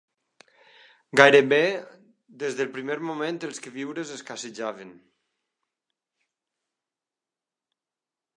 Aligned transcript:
Gairebé 1.19 1.59
des 2.43 2.57
del 2.61 2.71
primer 2.77 2.95
moment 3.11 3.37
els 3.49 3.61
queviures 3.67 4.15
escassejaven 4.17 4.97